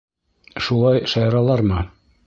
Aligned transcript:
Шулай 0.69 0.99
шаяралармы?! 1.13 1.89